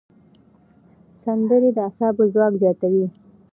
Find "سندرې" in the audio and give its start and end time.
1.23-1.69